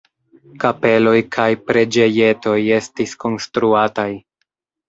Kapeloj 0.63 1.13
kaj 1.35 1.45
preĝejetoj 1.67 2.57
estis 2.79 3.15
konstruataj. 3.25 4.09